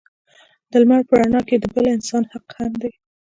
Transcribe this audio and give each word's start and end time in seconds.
د 0.69 0.71
لمر 0.81 1.01
په 1.09 1.13
رڼا 1.19 1.41
کې 1.47 1.55
د 1.59 1.65
بل 1.73 1.85
انسان 1.95 2.23
حق 2.31 2.47
هم 2.57 2.71
دی. 2.81 2.91